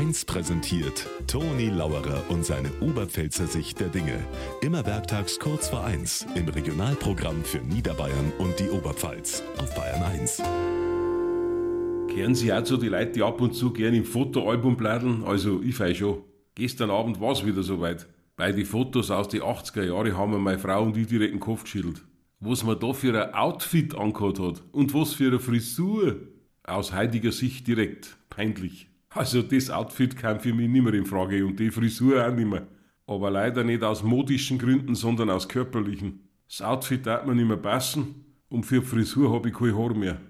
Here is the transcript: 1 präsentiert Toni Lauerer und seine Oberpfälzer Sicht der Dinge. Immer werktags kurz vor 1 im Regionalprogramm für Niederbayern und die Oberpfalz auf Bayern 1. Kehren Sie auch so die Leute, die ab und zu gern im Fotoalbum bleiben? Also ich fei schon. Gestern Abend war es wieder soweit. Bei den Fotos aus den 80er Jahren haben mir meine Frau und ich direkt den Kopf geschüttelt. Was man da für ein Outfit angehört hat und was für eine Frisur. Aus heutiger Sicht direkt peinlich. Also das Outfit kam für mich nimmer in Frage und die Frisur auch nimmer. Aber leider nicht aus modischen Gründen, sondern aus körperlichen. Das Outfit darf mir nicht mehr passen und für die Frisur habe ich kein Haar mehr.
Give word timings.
1 0.00 0.24
präsentiert 0.24 1.06
Toni 1.26 1.68
Lauerer 1.68 2.24
und 2.30 2.42
seine 2.42 2.70
Oberpfälzer 2.80 3.46
Sicht 3.46 3.80
der 3.80 3.88
Dinge. 3.88 4.18
Immer 4.62 4.86
werktags 4.86 5.38
kurz 5.38 5.68
vor 5.68 5.84
1 5.84 6.26
im 6.36 6.48
Regionalprogramm 6.48 7.44
für 7.44 7.58
Niederbayern 7.58 8.32
und 8.38 8.58
die 8.58 8.70
Oberpfalz 8.70 9.42
auf 9.58 9.74
Bayern 9.74 10.02
1. 10.02 10.42
Kehren 12.08 12.34
Sie 12.34 12.50
auch 12.50 12.64
so 12.64 12.78
die 12.78 12.88
Leute, 12.88 13.12
die 13.12 13.22
ab 13.22 13.42
und 13.42 13.52
zu 13.52 13.74
gern 13.74 13.92
im 13.92 14.06
Fotoalbum 14.06 14.78
bleiben? 14.78 15.22
Also 15.26 15.60
ich 15.62 15.74
fei 15.74 15.92
schon. 15.92 16.22
Gestern 16.54 16.88
Abend 16.90 17.20
war 17.20 17.32
es 17.32 17.44
wieder 17.44 17.62
soweit. 17.62 18.08
Bei 18.36 18.52
den 18.52 18.64
Fotos 18.64 19.10
aus 19.10 19.28
den 19.28 19.42
80er 19.42 19.82
Jahren 19.82 20.16
haben 20.16 20.32
mir 20.32 20.38
meine 20.38 20.58
Frau 20.58 20.82
und 20.82 20.96
ich 20.96 21.08
direkt 21.08 21.34
den 21.34 21.40
Kopf 21.40 21.64
geschüttelt. 21.64 22.02
Was 22.38 22.64
man 22.64 22.80
da 22.80 22.94
für 22.94 23.22
ein 23.22 23.34
Outfit 23.34 23.94
angehört 23.94 24.38
hat 24.38 24.62
und 24.72 24.94
was 24.94 25.12
für 25.12 25.26
eine 25.26 25.40
Frisur. 25.40 26.16
Aus 26.64 26.94
heutiger 26.94 27.32
Sicht 27.32 27.66
direkt 27.66 28.16
peinlich. 28.30 28.86
Also 29.12 29.42
das 29.42 29.70
Outfit 29.70 30.16
kam 30.16 30.38
für 30.38 30.54
mich 30.54 30.68
nimmer 30.68 30.94
in 30.94 31.04
Frage 31.04 31.44
und 31.44 31.58
die 31.58 31.70
Frisur 31.70 32.24
auch 32.24 32.32
nimmer. 32.32 32.68
Aber 33.06 33.30
leider 33.30 33.64
nicht 33.64 33.82
aus 33.82 34.04
modischen 34.04 34.56
Gründen, 34.56 34.94
sondern 34.94 35.30
aus 35.30 35.48
körperlichen. 35.48 36.28
Das 36.46 36.62
Outfit 36.62 37.06
darf 37.06 37.26
mir 37.26 37.34
nicht 37.34 37.48
mehr 37.48 37.56
passen 37.56 38.24
und 38.48 38.64
für 38.64 38.80
die 38.80 38.86
Frisur 38.86 39.32
habe 39.32 39.48
ich 39.48 39.54
kein 39.54 39.76
Haar 39.76 39.94
mehr. 39.94 40.20